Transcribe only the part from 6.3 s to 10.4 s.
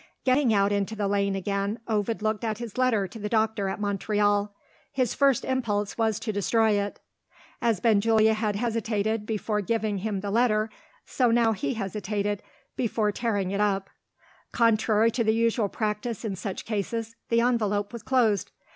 destroy it. As Benjulia had hesitated before giving him the